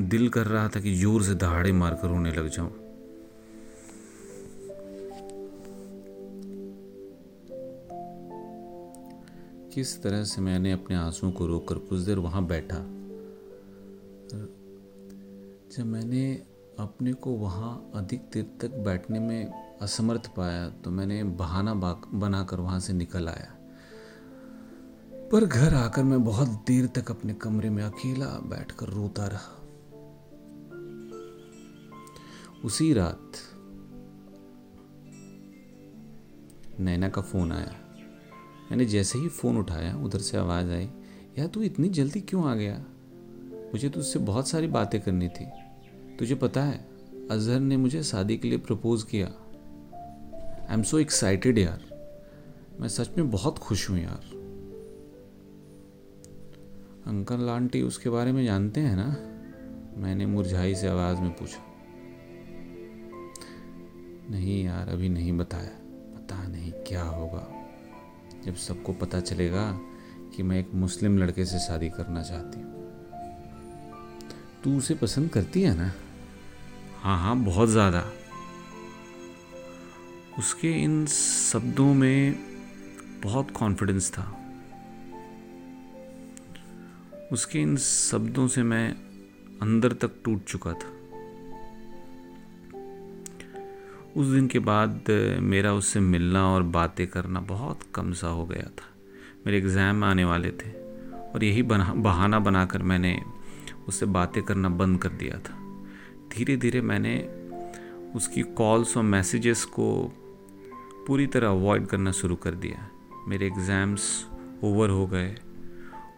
दिल 0.10 0.30
कर 0.30 0.48
रहा 0.48 0.68
था 0.70 0.80
कि 0.80 0.94
ज़ोर 0.96 1.24
से 1.24 1.36
दहाड़े 1.36 1.72
मारकर 1.72 2.08
रोने 2.08 2.32
लग 2.32 2.50
जाऊँ। 2.50 2.72
किस 9.74 10.02
तरह 10.04 10.24
से 10.24 10.42
मैंने 10.42 10.72
अपने 10.72 10.96
आंसुओं 10.96 11.32
को 11.32 11.48
रोककर 11.48 11.78
कुछ 11.88 12.00
देर 12.00 12.20
वहाँ 12.20 12.46
बैठा 12.48 12.78
जब 15.76 15.86
मैंने 15.86 16.24
अपने 16.80 17.14
को 17.14 17.32
वहाँ 17.32 17.92
अधिक 17.96 18.30
देर 18.34 18.46
तक 18.62 18.78
बैठने 18.86 19.20
में 19.20 19.52
असमर्थ 19.82 20.28
पाया 20.28 20.68
तो 20.84 20.92
मैंने 20.92 21.24
बहाना 21.24 21.74
बनाकर 21.74 22.60
वहाँ 22.60 22.80
से 22.80 22.94
निकल 22.94 23.30
आया। 23.30 23.55
पर 25.32 25.46
घर 25.46 25.74
आकर 25.74 26.04
मैं 26.04 26.24
बहुत 26.24 26.48
देर 26.48 26.88
तक 26.88 27.12
अपने 27.12 27.34
कमरे 27.34 27.70
में 27.70 27.84
अकेला 27.84 28.26
बैठकर 28.26 28.86
रोता 28.86 29.28
रहा। 29.28 29.62
उसी 32.66 32.94
रात 32.94 33.32
नैना 36.80 37.10
का 37.10 37.22
फ़ोन 37.22 37.52
आया। 37.52 37.76
मैंने 38.72 38.86
जैसे 38.86 39.20
ही 39.20 39.28
फ़ोन 39.28 39.58
उठाया, 39.58 39.98
उधर 39.98 40.20
से 40.20 40.38
आवाज़ 40.38 40.72
आई, 40.72 40.90
यार, 41.40 41.48
तू 41.48 41.62
इतनी 41.62 41.90
जल्दी 41.90 42.22
क्यों 42.22 42.46
आ 42.46 42.56
गया? 42.56 42.86
मुझे 43.74 43.90
तुझसे 43.90 44.20
बहुत 44.20 44.48
सारी 44.48 44.68
बातें 44.68 45.02
करनी 45.02 45.28
थी। 45.28 45.46
तुझे 46.20 46.36
पता 46.36 46.64
है, 46.64 46.90
अजहर 47.32 47.60
ने 47.60 47.78
मुझे 47.78 48.04
शादी 48.04 48.38
के 48.38 48.50
लिए 48.50 48.58
प्रपोज 48.58 49.04
किया। 49.04 49.28
आई 50.70 50.74
एम 50.74 50.84
सो 50.84 51.00
एक्साइटेड 51.00 51.58
यार। 51.58 51.96
मैं 52.80 52.88
सच 52.88 53.10
में 53.18 53.32
बहुत 53.32 53.58
खुश 53.60 53.90
हूँ, 53.90 54.00
यार। 54.00 54.35
अंकल 57.08 57.50
आंटी 57.50 57.82
उसके 57.82 58.10
बारे 58.10 58.32
में 58.32 58.46
जानते 58.46 58.82
हैं 58.82 58.96
ना? 58.96 59.16
मैंने 60.02 60.26
मुरझाई 60.26 60.76
से 60.76 60.88
आवाज़ 60.88 61.18
में 61.18 61.32
पूछा। 61.32 61.58
नहीं 64.32 64.66
यार, 64.66 64.90
अभी 64.90 65.10
नहीं 65.10 65.38
बताया। 65.38 65.70
पता 66.16 66.48
नहीं 66.48 66.72
क्या 66.72 67.04
होगा। 67.04 67.48
जब 68.46 68.56
सबको 68.56 68.94
पता 68.94 69.20
चलेगा 69.20 69.72
कि 70.36 70.44
मैं 70.44 70.60
एक 70.60 70.72
मुस्लिम 70.74 71.18
लड़के 71.18 71.46
से 71.46 71.60
शादी 71.60 71.90
करना 71.90 72.24
चाहती 72.24 72.60
हूँ। 72.60 72.74
तू 74.64 74.78
उसे 74.78 74.96
पसंद 74.96 75.30
करती 75.30 75.62
है 75.62 75.78
ना? 75.78 75.92
हाँ 77.02 77.20
हाँ 77.20 77.38
बहुत 77.38 77.70
ज़्यादा। 77.70 78.06
उसके 80.40 80.72
इन 80.84 81.06
शब्दों 81.06 81.94
में 81.94 82.36
बहुत 83.24 83.52
कॉन्फिडेंस 83.52 84.12
था। 84.12 84.45
उसके 87.32 87.60
इन 87.60 87.76
शब्दों 87.78 88.48
से 88.48 88.64
मैं 88.64 88.90
अंदर 89.62 89.94
तक 89.94 90.12
टूट 90.26 90.44
चुका 90.44 90.74
था। 90.74 90.94
उस 94.16 94.28
दिन 94.28 94.48
के 94.48 94.60
बाद, 94.60 95.10
मेरा 95.42 95.74
उससे 95.74 96.00
मिलना 96.00 96.48
और 96.48 96.64
बातें 96.64 97.06
करना 97.08 97.40
बहुत 97.40 97.80
कम 97.96 98.12
सा 98.14 98.28
हो 98.28 98.46
गया 98.46 98.70
था। 98.72 98.94
मेरे 99.46 99.58
एग्ज़ाम 99.58 100.04
आने 100.04 100.26
वाले 100.26 100.52
थे 100.52 100.70
और 101.32 101.44
यही 101.44 101.64
बना, 101.64 101.94
बहाना 101.94 102.40
बनाकर 102.40 102.84
मैंने 102.84 103.20
उससे 103.88 104.06
बातें 104.06 104.42
करना 104.44 104.70
बंद 104.72 105.02
कर 105.02 105.10
दिया 105.10 105.40
था। 105.40 105.58
धीरे 106.30 106.58
धीरे 106.58 106.82
मैंने 106.82 107.18
उसकी 108.16 108.42
कॉल्स 108.42 108.96
और 108.98 109.04
मैसेजेस 109.04 109.64
को 109.66 109.88
पूरी 111.08 111.28
तरह 111.28 111.48
अवॉइड 111.48 111.88
करना 111.88 112.12
शुरू 112.12 112.36
कर 112.36 112.56
दिया। 112.56 112.88
मेरे 113.28 113.48
एग्ज़ाम्स 113.48 114.26
ओवर 114.64 114.90
हो 114.90 115.06
गए। 115.08 115.36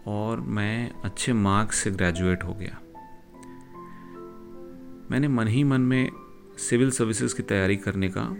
और 0.07 0.39
मैं 0.39 0.91
अच्छे 0.91 1.33
मार्क्स 1.33 1.75
से 1.75 1.91
ग्रेजुएट 1.91 2.43
हो 2.43 2.53
गया। 2.53 2.81
मैंने 5.11 5.27
मन 5.27 5.47
ही 5.47 5.63
मन 5.63 5.81
में 5.81 6.11
सिविल 6.57 6.91
सर्विसेज़ 6.91 7.35
की 7.35 7.43
तैयारी 7.43 7.77
करने 7.77 8.11
का 8.17 8.35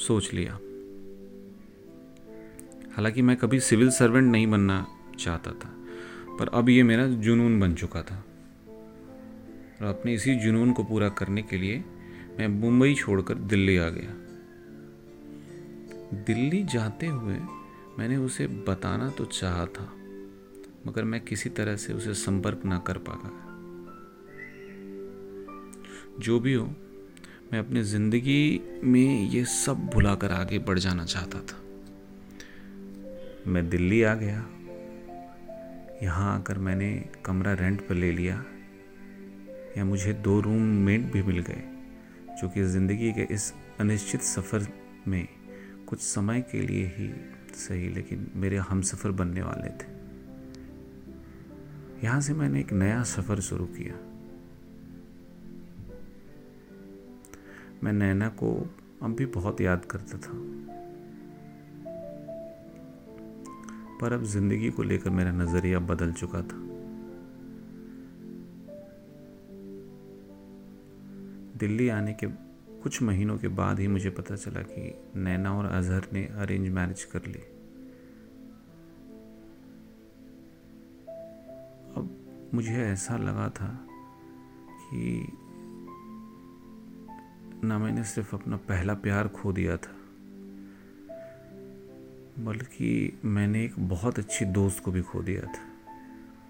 सोच 0.00 0.34
लिया। 0.34 0.52
हालाँकि 2.92 3.22
मैं 3.22 3.36
कभी 3.36 3.60
सिविल 3.60 3.90
सर्वेंट 3.90 4.32
नहीं 4.32 4.46
बनना 4.46 4.86
चाहता 5.18 5.50
था, 5.50 5.76
पर 6.38 6.48
अब 6.48 6.68
ये 6.68 6.82
मेरा 6.82 7.06
जुनून 7.06 7.60
बन 7.60 7.74
चुका 7.74 8.02
था। 8.02 8.24
और 9.80 9.86
अपने 9.86 10.14
इसी 10.14 10.34
जुनून 10.34 10.72
को 10.72 10.84
पूरा 10.84 11.08
करने 11.08 11.42
के 11.42 11.58
लिए 11.58 11.84
मैं 12.38 12.48
मुंबई 12.48 12.94
छोड़कर 12.94 13.34
दिल्ली 13.34 13.76
आ 13.76 13.88
गया। 13.88 14.10
दिल्ली 16.14 16.62
जाते 16.62 17.06
हुए 17.06 17.36
मैंने 18.00 18.16
उसे 18.16 18.46
बताना 18.66 19.08
तो 19.08 19.24
चाहा 19.24 19.64
था, 19.66 19.82
मगर 20.86 21.04
मैं 21.04 21.20
किसी 21.20 21.48
तरह 21.48 21.76
से 21.76 21.92
उसे 21.92 22.12
संपर्क 22.14 22.64
ना 22.64 22.78
कर 22.78 22.98
पाया 22.98 23.30
जो 26.18 26.38
भी 26.40 26.52
हो, 26.54 26.64
मैं 27.52 27.58
अपनी 27.58 27.82
ज़िंदगी 27.82 28.60
में 28.84 29.28
ये 29.30 29.44
सब 29.44 29.86
भुलाकर 29.94 30.32
आगे 30.32 30.58
बढ़ 30.58 30.78
जाना 30.78 31.04
चाहता 31.04 31.40
था। 31.40 31.56
मैं 33.46 33.68
दिल्ली 33.68 34.02
आ 34.02 34.14
गया। 34.14 34.38
यहाँ 36.02 36.34
आकर 36.34 36.58
मैंने 36.58 36.90
कमरा 37.24 37.52
रेंट 37.54 37.86
पर 37.88 37.94
ले 37.94 38.10
लिया। 38.12 38.44
या 39.78 39.84
मुझे 39.84 40.12
दो 40.12 40.40
रूम 40.40 40.62
मेट 40.86 41.12
भी 41.12 41.22
मिल 41.22 41.38
गए, 41.38 41.62
जो 42.40 42.48
कि 42.48 42.64
ज़िंदगी 42.66 43.12
के 43.12 43.34
इस 43.34 43.52
अनिश्चित 43.80 44.22
सफ़र 44.22 44.66
में 45.08 45.26
कुछ 45.88 46.00
समय 46.00 46.40
के 46.52 46.60
लिए 46.60 46.86
ही 46.96 47.10
सही, 47.54 47.88
लेकिन 47.88 48.30
मेरे 48.36 48.56
हम 48.56 48.82
सफ़र 48.82 49.10
बनने 49.10 49.42
वाले 49.42 49.68
थे। 49.68 50.00
यहाँ 52.04 52.20
से 52.20 52.34
मैंने 52.34 52.60
एक 52.60 52.72
नया 52.72 53.02
सफ़र 53.02 53.40
शुरू 53.40 53.66
किया। 53.66 53.94
मैं 57.84 57.92
नैना 57.92 58.28
को 58.28 58.70
अब 59.02 59.14
भी 59.14 59.26
बहुत 59.26 59.60
याद 59.60 59.84
करता 59.84 60.18
था। 60.18 60.32
पर 64.00 64.12
अब 64.12 64.24
ज़िंदगी 64.24 64.70
को 64.70 64.82
लेकर 64.82 65.10
मेरा 65.10 65.32
नज़रिया 65.32 65.78
बदल 65.78 66.12
चुका 66.12 66.42
था। 66.42 66.70
दिल्ली 71.58 71.88
आने 71.88 72.12
के 72.12 72.49
कुछ 72.82 73.02
महीनों 73.02 73.38
के 73.38 73.48
बाद 73.48 73.80
ही 73.80 73.86
मुझे 73.88 74.10
पता 74.10 74.36
चला 74.36 74.60
कि 74.62 75.04
नैना 75.16 75.58
और 75.58 75.66
अजहर 75.66 76.06
ने 76.12 76.24
अरेंज 76.24 76.68
मैरिज 76.68 77.04
कर 77.04 77.26
ली। 77.26 77.42
अब 81.96 82.50
मुझे 82.54 82.82
ऐसा 82.82 83.16
लगा 83.16 83.48
था 83.48 83.68
कि 84.82 85.26
ना 87.64 87.78
मैंने 87.78 88.04
सिर्फ़ 88.04 88.36
अपना 88.36 88.56
पहला 88.56 88.94
प्यार 88.94 89.28
खो 89.28 89.52
दिया 89.52 89.76
था, 89.76 89.96
बल्कि 92.38 93.20
मैंने 93.24 93.64
एक 93.64 93.74
बहुत 93.78 94.18
अच्छी 94.18 94.44
दोस्त 94.44 94.82
को 94.84 94.92
भी 94.92 95.02
खो 95.02 95.22
दिया 95.22 95.42
था। 95.42 95.68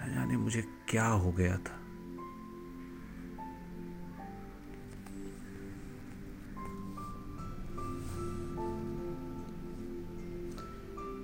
न 0.02 0.12
जाने 0.14 0.36
मुझे 0.36 0.62
क्या 0.88 1.06
हो 1.06 1.32
गया 1.32 1.56
था। 1.56 1.78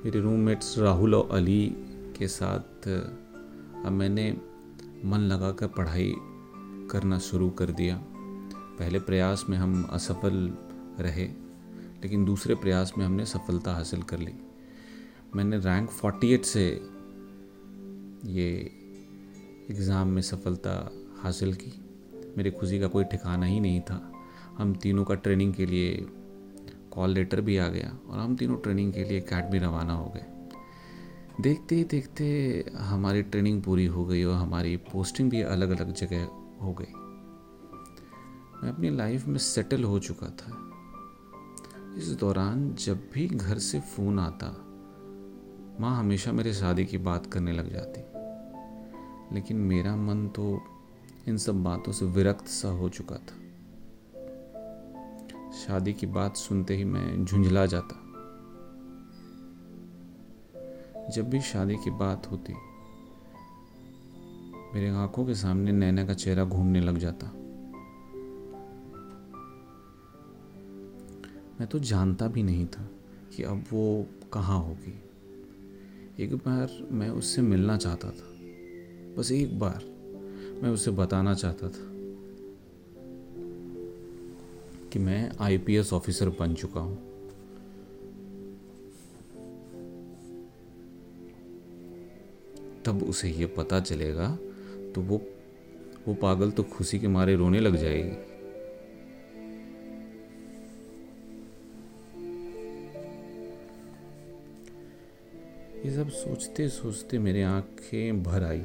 मेरे 0.06 0.20
रूममेट्स 0.20 0.78
राहुल 0.78 1.14
और 1.14 1.36
अली 1.36 1.66
के 2.18 2.28
साथ, 2.28 2.88
अब 3.86 3.92
मैंने 3.92 4.36
मन 5.04 5.20
लगा 5.20 5.50
कर 5.52 5.66
पढ़ाई 5.66 6.14
करना 6.90 7.18
शुरू 7.18 7.50
कर 7.50 7.70
दिया। 7.70 7.96
पहले 8.78 8.98
प्रयास 8.98 9.44
में 9.48 9.58
हम 9.58 9.82
असफल 9.90 10.52
रहे, 11.00 11.25
लेकिन 12.02 12.25
दूसरे 12.25 12.54
प्रयास 12.54 12.92
में 12.98 13.04
हमने 13.06 13.26
सफलता 13.26 13.75
हासिल 13.75 14.02
कर 14.02 14.18
ली। 14.18 14.32
मैंने 15.34 15.58
रैंक 15.58 15.90
48 15.90 16.46
से 16.46 16.80
ये 18.25 18.48
एग्ज़ाम 19.70 20.08
में 20.08 20.22
सफलता 20.22 20.92
हासिल 21.22 21.54
की। 21.54 21.72
मेरी 22.38 22.50
खुशी 22.50 22.80
का 22.80 22.86
कोई 22.86 23.04
ठिकाना 23.04 23.46
ही 23.46 23.60
नहीं 23.60 23.80
था। 23.80 24.12
हम 24.58 24.75
तीनों 24.75 25.04
का 25.04 25.14
ट्रेनिंग 25.14 25.54
के 25.54 25.66
लिए 25.66 26.06
कॉल 26.97 27.11
लेटर 27.11 27.41
भी 27.41 27.57
आ 27.57 27.69
गया 27.69 27.99
और 28.09 28.19
हम 28.19 28.37
तीनों 28.37 28.57
ट्रेनिंग 28.57 28.93
के 28.93 29.05
लिए 29.05 29.21
अकेडमी 29.21 29.59
रवाना 29.59 29.93
हो 29.93 30.12
गए। 30.17 30.25
देखते 31.41 31.75
ही 31.75 31.85
देखते 31.85 32.26
हमारी 32.76 33.23
ट्रेनिंग 33.23 33.62
पूरी 33.62 33.87
हो 33.87 34.05
गई 34.05 34.25
और 34.25 34.35
हमारी 34.35 34.76
पोस्टिंग 34.76 35.31
भी 35.31 35.41
अलग 35.41 35.71
अलग 35.71 35.95
जगह 35.95 36.25
हो 36.65 36.73
गई। 36.73 36.93
मैं 38.62 38.73
अपनी 38.73 38.91
लाइफ 38.91 39.26
में 39.26 39.38
सेटल 39.38 39.85
हो 39.85 39.99
चुका 39.99 40.26
था। 40.26 40.62
इस 41.99 42.09
दौरान 42.09 42.75
जब 42.75 43.11
भी 43.15 43.26
घर 43.26 43.59
से 43.59 43.81
फ़ोन 43.81 44.19
आता, 44.19 44.47
माँ 45.81 45.99
हमेशा 45.99 46.33
मेरे 46.33 46.55
शादी 46.55 46.85
की 46.85 46.99
बात 46.99 47.26
करने 47.26 47.53
लग 47.53 47.73
जाती। 47.73 48.00
लेकिन 49.35 49.57
मेरा 49.57 49.97
मन 49.97 50.29
तो 50.29 50.61
इन 51.29 51.37
सब 51.37 51.62
बातों 51.62 51.93
से 51.93 52.05
विरक्त 52.05 52.47
सा 52.47 52.69
हो 52.69 52.88
चुका 52.88 53.17
था। 53.17 53.46
शादी 55.56 55.92
की 55.92 56.06
बात 56.06 56.36
सुनते 56.36 56.76
ही 56.76 56.84
मैं 56.84 57.25
झुंझला 57.25 57.66
जाता। 57.66 57.94
जब 61.10 61.30
भी 61.30 61.40
शादी 61.40 61.76
की 61.76 61.90
बात 61.90 62.30
होती, 62.30 62.52
मेरे 64.75 64.88
आँखों 64.88 65.26
के 65.26 65.34
सामने 65.34 65.72
नैना 65.72 66.06
का 66.06 66.14
चेहरा 66.14 66.44
घूमने 66.44 66.80
लग 66.80 66.98
जाता। 66.98 67.26
मैं 71.60 71.66
तो 71.66 71.78
जानता 71.78 72.28
भी 72.28 72.42
नहीं 72.42 72.66
था 72.66 72.88
कि 73.36 73.42
अब 73.42 73.64
वो 73.72 74.06
कहाँ 74.32 74.58
होगी। 74.58 75.02
एक 76.25 76.34
बार 76.34 76.88
मैं 76.92 77.10
उससे 77.10 77.42
मिलना 77.42 77.76
चाहता 77.76 78.10
था। 78.10 78.36
बस 79.18 79.32
एक 79.32 79.58
बार 79.58 79.84
मैं 80.62 80.68
उसे 80.68 80.90
बताना 80.90 81.34
चाहता 81.34 81.68
था। 81.68 81.96
कि 84.97 85.00
मैं 85.03 85.31
आईपीएस 85.41 85.93
ऑफिसर 85.93 86.29
बन 86.29 86.55
चुका 86.55 86.81
हूँ। 86.81 86.97
तब 92.85 93.03
उसे 93.03 93.29
ये 93.31 93.47
पता 93.47 93.81
चलेगा 93.81 94.29
तो 94.95 95.00
वो 95.00 95.21
वो 96.09 96.15
पागल 96.15 96.50
तो 96.50 96.62
खुशी 96.62 96.99
के 96.99 97.09
मारे 97.09 97.35
रोने 97.37 97.61
लग 97.61 97.76
जाएगी। 97.76 98.17
ये 105.85 105.95
सब 105.97 106.09
सोचते 106.09 106.69
सोचते 106.69 107.19
मेरे 107.19 107.43
आँखें 107.43 108.23
भर 108.23 108.45
आई। 108.45 108.65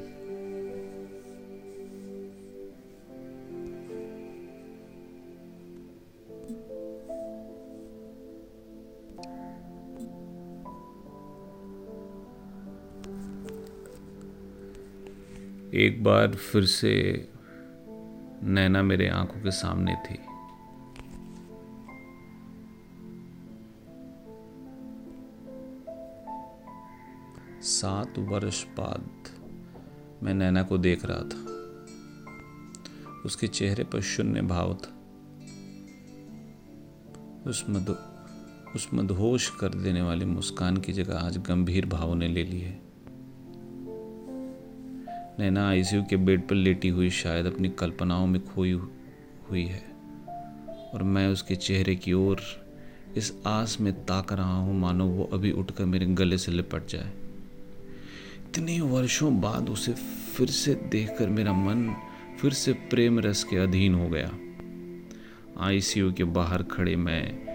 एक 15.74 16.04
बार 16.04 16.36
फिर 16.36 16.66
से 16.66 17.28
नैना 18.44 18.84
मेरे 18.84 19.08
आँखों 19.08 19.42
के 19.42 19.52
सामने 19.52 19.96
थी। 19.96 20.20
सात 27.64 28.20
वर्ष 28.20 28.66
बाद 28.66 29.10
मैं 30.24 30.34
नैना 30.34 30.64
को 30.64 30.78
देख 30.78 31.02
रहा 31.06 31.20
था। 31.20 31.52
उसके 33.26 33.48
चेहरे 33.48 33.84
पर 33.84 34.02
शून्य 34.02 34.42
भाव 34.42 34.74
था। 34.74 34.98
उस 37.50 37.66
मधु, 37.70 37.96
उस 38.76 38.90
मधोश 38.94 39.50
कर 39.50 39.70
देने 39.70 40.02
वाली 40.02 40.26
मुस्कान 40.26 40.78
की 40.78 40.94
जगह 40.94 41.20
आज 41.20 41.38
गंभीर 41.38 41.86
भाव 41.86 42.14
ने 42.14 42.28
ले 42.28 42.44
ली 42.44 42.60
है। 42.60 42.91
नैना 45.42 45.70
आईसीयू 45.70 46.04
के 46.04 46.18
बेड 46.18 46.48
पर 46.48 46.56
लेटी 46.56 46.90
हुई 46.90 47.10
शायद 47.10 47.46
अपनी 47.46 47.70
कल्पनाओं 47.70 48.28
में 48.28 48.46
खोई 48.46 48.72
हुई 49.50 49.66
है। 49.66 49.84
और 50.94 51.04
मैं 51.04 51.28
उसके 51.28 51.56
चेहरे 51.56 51.96
की 51.96 52.14
ओर 52.14 52.42
इस 53.18 53.34
आस 53.48 53.78
में 53.82 53.94
ताक 53.94 54.34
रहा 54.34 54.58
हूँ, 54.58 54.80
मानो 54.80 55.06
वो 55.06 55.30
अभी 55.34 55.52
उठकर 55.52 55.86
मेरे 55.86 56.06
गले 56.06 56.38
से 56.38 56.52
लिपट 56.52 56.88
जाए। 56.88 57.12
इतने 58.50 58.82
वर्षों 58.82 59.42
बाद 59.42 59.70
उसे 59.70 59.94
फिर 60.38 60.48
से 60.48 60.76
देखकर 60.76 61.30
मेरा 61.30 61.54
मन 61.54 61.96
फिर 62.42 62.54
से 62.54 62.74
प्रेम 62.74 63.20
रस 63.20 63.44
के 63.44 63.58
अधीन 63.58 63.94
हो 63.96 64.10
गया। 64.10 64.32
आईसीयू 65.60 66.14
के 66.14 66.24
बाहर 66.24 66.64
खड़े 66.64 66.96
मैं 66.96 67.48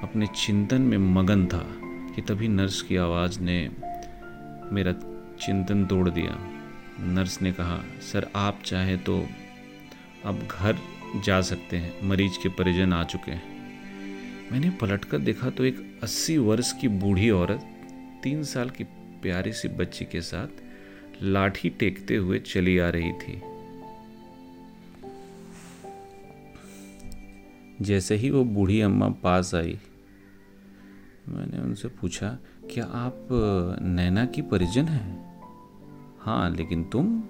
अपने 0.00 0.26
चिंतन 0.26 0.82
में 0.82 0.98
मगन 0.98 1.46
था 1.46 1.66
कि 2.14 2.22
तभी 2.22 2.48
नर्स 2.48 2.82
की 2.82 2.96
आवाज़ 2.96 3.40
ने 3.40 3.70
मेरा 4.72 4.92
चिंतन 5.40 5.86
तोड़ 5.86 6.10
दिया। 6.10 6.55
नर्स 7.00 7.40
ने 7.42 7.52
कहा, 7.52 7.78
सर, 8.02 8.30
आप 8.36 8.60
चाहे 8.64 8.96
तो 8.96 9.26
अब 10.24 10.46
घर 10.50 10.78
जा 11.24 11.40
सकते 11.40 11.76
हैं। 11.76 12.08
मरीज़ 12.08 12.38
के 12.42 12.48
परिजन 12.48 12.92
आ 12.92 13.02
चुके 13.04 13.30
हैं। 13.30 13.54
मैंने 14.52 14.70
पलटकर 14.70 15.18
देखा 15.18 15.50
तो 15.50 15.64
एक 15.64 16.00
अस्सी 16.02 16.36
वर्ष 16.38 16.72
की 16.72 16.88
बूढ़ी 16.88 17.30
औरत 17.30 17.66
तीन 18.22 18.42
साल 18.44 18.70
की 18.70 18.84
प्यारी 19.22 19.52
सी 19.52 19.68
बच्ची 19.68 20.04
के 20.04 20.20
साथ 20.20 20.62
लाठी 21.22 21.70
टेकते 21.70 22.16
हुए 22.16 22.38
चली 22.38 22.78
आ 22.78 22.88
रही 22.88 23.12
थी। 23.12 23.40
जैसे 27.80 28.14
ही 28.14 28.30
वो 28.30 28.44
बूढ़ी 28.44 28.80
अम्मा 28.80 29.08
पास 29.08 29.54
आई, 29.54 29.78
मैंने 31.28 31.58
उनसे 31.58 31.88
पूछा, 31.88 32.28
क्या 32.74 32.84
आप 32.84 33.28
नैना 33.82 34.24
की 34.24 34.42
परिजन 34.42 34.84
हैं? 34.84 35.25
हाँ 36.26 36.50
लेकिन 36.50 36.84
तुम? 36.84 37.22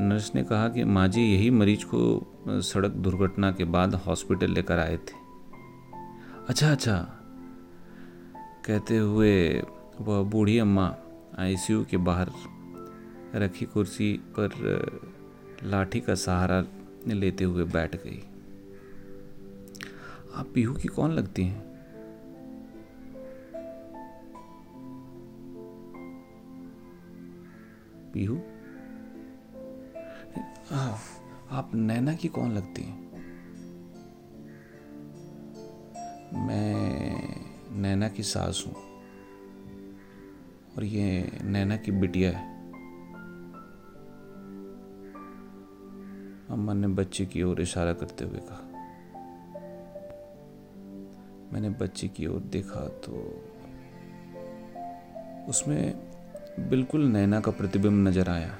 नर्स 0.00 0.34
ने 0.34 0.42
कहा 0.42 0.68
कि 0.68 0.84
माँ 0.84 1.08
जी, 1.08 1.22
यही 1.22 1.50
मरीज़ 1.50 1.84
को 1.84 2.32
सड़क 2.48 2.90
दुर्घटना 2.90 3.52
के 3.52 3.64
बाद 3.64 3.94
हॉस्पिटल 3.94 4.50
लेकर 4.50 4.78
आए 4.78 4.96
थे। 4.96 5.16
अच्छा 6.48 6.72
अच्छा। 6.72 7.08
कहते 8.64 8.96
हुए 8.98 9.62
वह 10.00 10.22
बूढ़ी 10.22 10.58
अम्मा 10.58 10.96
आईसीयू 11.38 11.84
के 11.84 11.96
बाहर 11.96 12.30
रखी 13.34 13.64
कुर्सी 13.64 14.20
पर 14.38 14.50
लाठी 15.62 16.00
का 16.00 16.14
सहारा 16.14 16.64
लेते 17.06 17.44
हुए 17.44 17.64
बैठ 17.64 17.96
गई। 17.96 18.22
आप 20.34 20.46
पीहू 20.54 20.74
की 20.74 20.88
कौन 20.88 21.10
लगती 21.10 21.44
हैं? 21.44 21.67
पीहू। 28.12 28.36
आप 31.50 31.70
नैना 31.74 32.14
की 32.14 32.28
कौन 32.28 32.50
लगती 32.52 32.82
हैं? 32.82 32.96
मैं 36.38 37.80
नैना 37.80 38.08
की 38.08 38.22
सास 38.22 38.64
हूँ। 38.66 38.74
और 40.76 40.84
ये 40.84 41.38
नैना 41.42 41.76
की 41.76 41.92
बिटिया 41.92 42.30
है। 42.38 42.46
अम्मा 46.50 46.72
ने 46.72 46.88
बच्चे 46.88 47.26
की 47.26 47.42
ओर 47.42 47.60
इशारा 47.60 47.92
करते 47.92 48.24
हुए 48.24 48.40
कहा, 48.42 48.64
मैंने 51.52 51.70
बच्चे 51.70 52.08
की 52.08 52.26
ओर 52.26 52.40
देखा 52.40 52.80
तो 53.04 53.12
उसमें 55.48 56.07
बिल्कुल 56.60 57.04
नैना 57.04 57.40
का 57.40 57.50
प्रतिबिंब 57.50 58.06
नज़र 58.08 58.28
आया। 58.28 58.56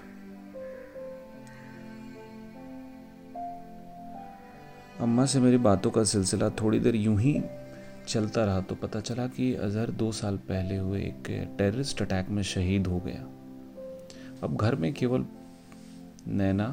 अम्मा 5.01 5.25
से 5.25 5.41
मेरी 5.41 5.57
बातों 5.59 5.91
का 5.91 6.05
सिलसिला 6.05 6.49
थोड़ी 6.51 6.79
देर 6.81 6.97
यूँ 6.97 7.19
ही 7.21 7.41
चलता 8.09 8.45
रहा 8.45 8.61
तो 8.61 8.75
पता 8.75 9.01
चला 9.01 9.27
कि 9.27 9.53
अजहर 9.55 9.91
दो 9.93 10.11
साल 10.13 10.37
पहले 10.49 10.77
हुए 10.77 11.01
एक 11.01 11.29
टेररिस्ट 11.59 12.03
अटैक 12.03 12.29
में 12.29 12.43
शहीद 12.43 12.87
हो 12.87 13.01
गया। 13.01 13.23
अब 14.43 14.57
घर 14.57 14.75
में 14.75 14.93
केवल 14.93 15.25
नैना, 16.29 16.69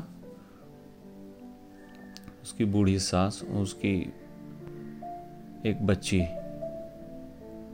उसकी 2.43 2.65
बूढ़ी 2.65 2.97
सास 2.99 3.41
और 3.43 3.61
उसकी 3.61 3.95
एक 5.65 5.85
बच्ची, 5.87 6.21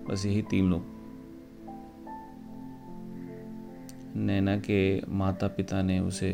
बस 0.08 0.26
यही 0.26 0.42
तीन 0.42 0.70
लोग। 0.70 0.91
नैना 4.16 4.58
के 4.58 5.02
माता 5.08 5.48
पिता 5.48 5.82
ने 5.82 6.00
उसे 6.00 6.32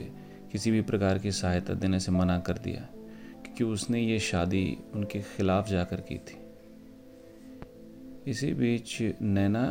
किसी 0.52 0.72
भी 0.72 0.82
प्रकार 0.82 1.20
की 1.20 1.32
सहायता 1.32 1.74
देने 1.74 2.00
से 2.00 2.12
मना 2.12 2.40
कर 2.40 2.58
दिया, 2.58 2.82
क्योंकि 3.44 3.64
उसने 3.64 4.02
ये 4.02 4.20
शादी 4.20 4.78
उनके 4.96 5.22
खिलाफ 5.22 5.70
जाकर 5.70 6.02
की 6.02 6.18
थी। 6.18 6.38
इसी 8.28 8.54
बीच 8.54 8.98
नैना 9.22 9.64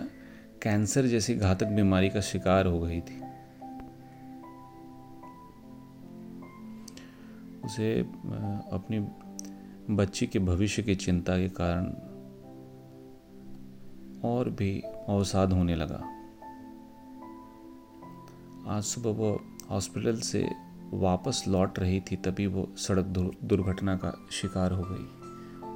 कैंसर 0.62 1.06
जैसी 1.06 1.34
घातक 1.34 1.66
बीमारी 1.66 2.08
का 2.08 2.20
शिकार 2.20 2.66
हो 2.66 2.80
गई 2.80 3.00
थी। 3.00 3.20
उसे 7.64 8.00
अपनी 8.72 8.98
बच्ची 9.94 10.26
के 10.26 10.38
भविष्य 10.38 10.82
की 10.82 10.94
चिंता 10.94 11.38
के 11.38 11.48
कारण 11.48 11.86
और 14.28 14.50
भी 14.50 14.80
अवसाद 15.08 15.52
होने 15.52 15.74
लगा। 15.74 16.15
आज 18.68 18.82
सुबह 18.82 19.10
वो 19.10 19.40
हॉस्पिटल 19.70 20.16
से 20.16 20.48
वापस 20.92 21.44
लौट 21.48 21.78
रही 21.78 22.00
थी, 22.00 22.16
तभी 22.16 22.46
वो 22.46 22.68
सड़क 22.76 23.04
दुर्घटना 23.44 23.96
का 23.96 24.26
शिकार 24.30 24.72
हो 24.72 24.82
गई। 24.86 25.06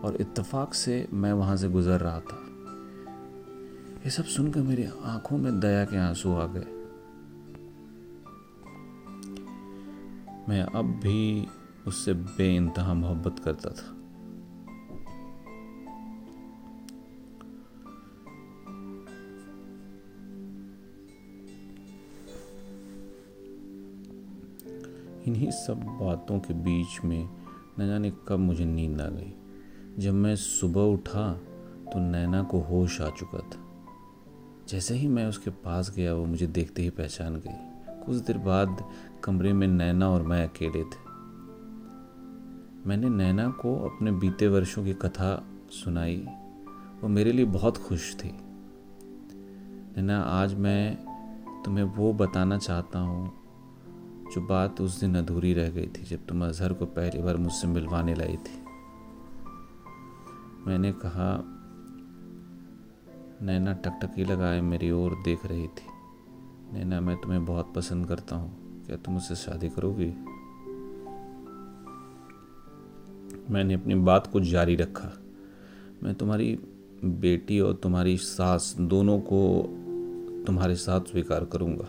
और 0.00 0.16
इत्तेफाक 0.20 0.74
से 0.74 1.08
मैं 1.12 1.32
वहाँ 1.32 1.56
से 1.56 1.68
गुज़र 1.68 2.00
रहा 2.00 2.20
था। 2.20 2.38
ये 4.04 4.10
सब 4.10 4.24
सुनकर 4.24 4.60
मेरी 4.60 4.84
आँखों 5.04 5.38
में 5.38 5.60
दया 5.60 5.84
के 5.84 5.96
आँसू 5.96 6.34
आ 6.34 6.46
गए। 6.46 6.66
मैं 10.48 10.62
अब 10.62 10.84
भी 10.84 11.46
उससे 11.86 12.14
बेइंतहा 12.14 12.94
मोहब्बत 12.94 13.38
करता 13.38 13.70
था। 13.70 13.99
इन्हीं 25.30 25.50
सब 25.50 25.80
बातों 25.80 26.38
के 26.38 26.54
बीच 26.54 27.04
में 27.04 27.28
न 27.80 27.86
जाने 27.86 28.12
कब 28.28 28.38
मुझे 28.38 28.64
नींद 28.64 29.00
आ 29.00 29.06
गई। 29.06 29.34
जब 29.98 30.12
मैं 30.12 30.36
सुबह 30.36 30.80
उठा 30.80 31.32
तो 31.92 31.98
नैना 31.98 32.42
को 32.42 32.60
होश 32.60 33.00
आ 33.00 33.10
चुका 33.10 33.38
था। 33.38 33.60
जैसे 34.68 34.94
ही 34.94 35.08
मैं 35.08 35.26
उसके 35.26 35.50
पास 35.50 35.92
गया, 35.96 36.14
वो 36.14 36.24
मुझे 36.26 36.46
देखते 36.46 36.82
ही 36.82 36.90
पहचान 36.90 37.36
गई। 37.36 37.54
कुछ 38.06 38.16
देर 38.16 38.38
बाद 38.38 38.90
कमरे 39.24 39.52
में 39.52 39.66
नैना 39.66 40.10
और 40.10 40.22
मैं 40.22 40.48
अकेले 40.48 40.84
थे। 40.84 41.10
मैंने 42.86 43.08
नैना 43.08 43.48
को 43.48 43.76
अपने 43.76 44.12
बीते 44.12 44.48
वर्षों 44.48 44.84
की 44.84 44.94
कथा 44.94 45.46
सुनाई। 45.70 46.26
वो 47.02 47.08
मेरे 47.08 47.32
लिए 47.32 47.44
बहुत 47.44 47.76
खुश 47.76 48.16
थी। 48.16 48.30
नैना, 49.96 50.20
आज 50.22 50.54
मैं 50.54 50.98
तुम्हें 51.64 51.84
वो 51.84 52.12
बताना 52.12 52.58
चाहता 52.58 52.98
हूँ 52.98 53.39
जो 54.34 54.40
बात 54.40 54.80
उस 54.80 55.00
दिन 55.00 55.14
अधूरी 55.14 55.52
रह 55.52 55.70
गई 55.70 55.86
थी 55.86 56.02
जब 56.02 56.26
तुम 56.26 56.44
अजहर 56.46 56.72
को 56.72 56.86
पहली 56.86 57.22
बार 57.22 57.36
मुझसे 57.36 57.66
मिलवाने 57.66 58.14
लाई 58.14 58.36
थी। 58.36 58.62
मैंने 60.66 60.92
कहा, 60.92 61.44
नैना, 63.42 63.72
टकटकी 63.72 64.24
लगाए 64.24 64.60
मेरी 64.60 64.90
ओर 64.90 65.22
देख 65.24 65.46
रही 65.46 65.66
थी। 65.66 65.86
नैना, 66.72 67.00
मैं 67.00 67.16
तुम्हें 67.16 67.44
बहुत 67.44 67.72
पसंद 67.76 68.06
करता 68.06 68.36
हूँ। 68.36 68.84
क्या 68.86 68.96
तुम 68.96 69.14
मुझसे 69.14 69.34
शादी 69.34 69.68
करोगी? 69.68 70.14
मैंने 73.52 73.74
अपनी 73.74 73.94
बात 73.94 74.26
को 74.26 74.40
जारी 74.40 74.76
रखा। 74.76 75.12
मैं 76.02 76.14
तुम्हारी 76.14 76.58
बेटी 77.04 77.60
और 77.60 77.74
तुम्हारी 77.74 78.16
सास 78.16 78.76
दोनों 78.80 79.18
को 79.20 79.62
तुम्हारे 80.46 80.74
साथ 80.74 81.00
स्वीकार 81.00 81.44
करूँगा। 81.44 81.88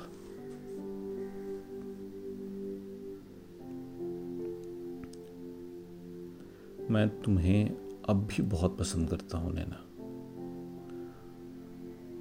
मैं 6.91 7.07
तुम्हें 7.21 7.69
अब 8.09 8.25
भी 8.27 8.43
बहुत 8.43 8.77
पसंद 8.77 9.09
करता 9.09 9.37
हूँ, 9.37 9.53
नैना। 9.53 9.77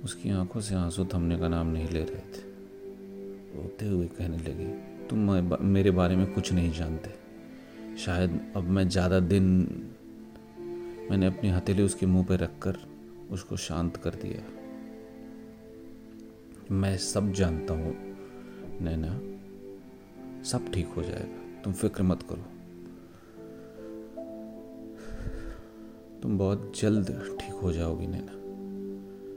उसकी 0.04 0.30
आँखों 0.30 0.60
से 0.60 0.74
आँसू 0.74 1.04
थमने 1.04 1.38
का 1.38 1.48
नाम 1.48 1.66
नहीं 1.66 1.88
ले 1.88 2.02
रहे 2.04 2.20
थे। 2.32 2.42
रोते 3.56 3.86
हुए 3.86 4.06
कहने 4.08 4.36
लगी, 4.38 4.66
तुम 5.08 5.18
मेरे 5.66 5.90
बारे 5.90 6.16
में 6.16 6.26
कुछ 6.32 6.52
नहीं 6.52 6.72
जानते। 6.72 7.10
शायद 7.96 8.40
अब 8.56 8.64
मैं 8.64 8.88
ज़्यादा 8.88 9.20
दिन 9.20 9.44
मैंने 11.10 11.26
अपनी 11.26 11.50
हथेली 11.50 11.82
उसके 11.82 12.06
मुँह 12.06 12.24
पर 12.24 12.38
रखकर 12.38 12.78
उसको 13.30 13.56
शांत 13.56 13.96
कर 13.96 14.14
दिया। 14.14 14.42
मैं 16.72 16.96
सब 16.98 17.32
जानता 17.32 17.74
हूँ, 17.74 17.94
नैना। 18.80 19.12
सब 20.42 20.72
ठीक 20.72 20.88
हो 20.88 21.02
जाएगा। 21.02 21.62
तुम 21.62 21.72
फ़िक्र 21.72 22.02
मत 22.02 22.22
करो। 22.22 22.49
तुम 26.22 26.38
बहुत 26.38 26.72
जल्द 26.80 27.38
ठीक 27.40 27.54
हो 27.54 27.72
जाओगी, 27.72 28.06
नैना। 28.06 28.32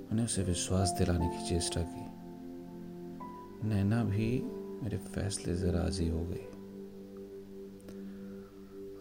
मैंने 0.06 0.24
उसे 0.24 0.44
विश्वास 0.44 0.90
दिलाने 0.90 1.30
की 1.30 1.50
चेष्टा 1.50 1.82
की। 1.82 2.14
नैना 3.68 4.04
भी 4.04 4.42
मेरे 4.84 4.98
फैसले 4.98 5.56
से 5.56 5.72
राज़ी 5.72 6.10
हो 6.10 6.20
गई। 6.20 6.50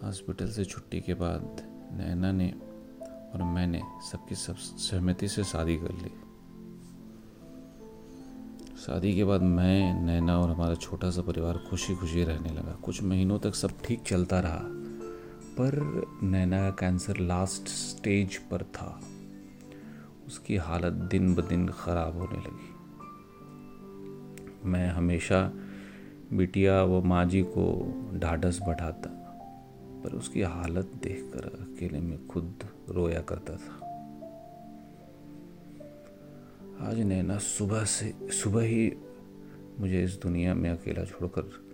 हॉस्पिटल 0.06 0.48
से 0.48 0.64
छुट्टी 0.64 1.00
के 1.00 1.14
बाद 1.14 1.62
नैना 1.92 2.32
ने 2.32 2.54
और 3.34 3.42
मैंने 3.42 3.82
सबकी 4.12 4.34
सब 4.34 4.56
सहमति 4.56 5.28
से 5.28 5.44
शादी 5.44 5.76
कर 5.76 5.92
ली। 5.92 6.10
शादी 8.76 9.14
के 9.14 9.24
बाद 9.24 9.42
मैं, 9.42 10.02
नैना 10.02 10.40
और 10.40 10.50
हमारा 10.50 10.74
छोटा 10.74 11.10
सा 11.10 11.22
परिवार 11.22 11.58
खुशी 11.70 11.94
खुशी 11.94 12.24
रहने 12.24 12.48
लगा। 12.48 12.72
कुछ 12.72 13.02
महीनों 13.02 13.38
तक 13.38 13.54
सब 13.54 13.70
ठीक 13.84 14.02
चलता 14.02 14.40
रहा। 14.40 14.81
पर 15.52 16.02
नैना 16.22 16.62
का 16.62 16.70
कैंसर 16.70 17.16
लास्ट 17.16 17.68
स्टेज 17.68 18.36
पर 18.36 18.62
था। 18.62 19.00
उसकी 20.26 20.56
हालत 20.56 20.92
दिन 20.92 21.34
ब 21.34 21.40
दिन 21.40 21.68
ख़राब 21.68 22.16
होने 22.16 22.38
लगी। 22.38 22.68
मैं 24.68 24.88
हमेशा 24.88 25.52
बिटिया 26.32 26.84
व 26.84 27.02
माँ 27.02 27.24
जी 27.24 27.42
को 27.42 27.64
ढाढ़स 28.18 28.60
बढ़ाता 28.66 29.18
पर 30.04 30.12
उसकी 30.12 30.42
हालत 30.42 30.90
देखकर 31.02 31.44
अकेले 31.44 32.00
में 32.00 32.26
खुद 32.26 32.54
रोया 32.88 33.20
करता 33.20 33.56
था। 33.56 33.88
आज 36.88 36.98
नैना 37.00 37.38
सुबह 37.38 37.84
से, 37.84 38.14
सुबह 38.30 38.62
ही 38.62 38.92
मुझे 39.80 40.04
इस 40.04 40.20
दुनिया 40.22 40.54
में 40.54 40.70
अकेला 40.70 41.04
छोड़कर 41.04 41.71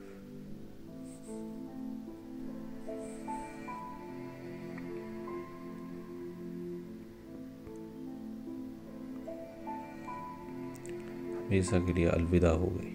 हमेशा 11.49 11.79
के 11.81 11.93
लिए 11.93 12.07
अलविदा 12.07 12.49
हो 12.51 12.67
गई। 12.67 12.91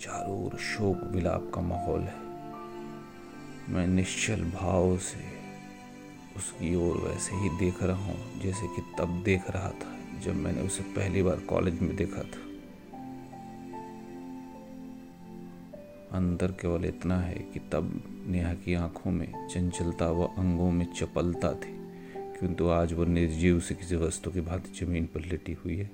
चारों 0.00 0.44
ओर 0.44 0.56
शोक 0.58 1.02
विलाप 1.12 1.50
का 1.54 1.60
माहौल 1.60 2.00
है। 2.00 2.14
मैं 3.68 3.86
निश्चल 3.86 4.42
भाव 4.44 4.96
से 4.98 5.20
उसकी 6.36 6.74
ओर 6.76 6.96
वैसे 6.98 7.36
ही 7.36 7.48
देख 7.58 7.82
रहा 7.82 8.04
हूँ, 8.04 8.40
जैसे 8.42 8.66
कि 8.66 8.82
तब 8.98 9.22
देख 9.24 9.50
रहा 9.50 9.68
था, 9.70 9.92
जब 10.24 10.34
मैंने 10.34 10.62
उसे 10.62 10.82
पहली 10.82 11.22
बार 11.22 11.40
कॉलेज 11.48 11.80
में 11.80 11.94
देखा 11.96 12.22
था। 12.22 12.42
अंदर 16.16 16.52
केवल 16.52 16.84
इतना 16.84 17.20
है 17.20 17.38
कि 17.54 17.60
तब 17.72 17.92
नेहा 18.26 18.52
की 18.54 18.74
आँखों 18.74 19.10
में 19.10 19.48
चंचलता 19.48 20.10
व 20.10 20.24
अंगों 20.38 20.70
में 20.70 20.86
चपलता 20.92 21.52
थी, 21.54 21.76
किंतु 22.40 22.68
आज 22.70 22.92
वो 22.92 23.04
निर्जीव 23.04 23.60
से 23.60 23.74
किसी 23.74 23.96
वस्तु 23.96 24.30
की 24.30 24.40
भांति 24.40 24.84
ज़मीन 24.84 25.06
पर 25.06 25.20
लेटी 25.20 25.52
हुई 25.52 25.76
है। 25.76 25.90